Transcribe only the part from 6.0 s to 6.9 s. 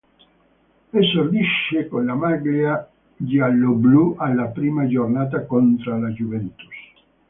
Juventus.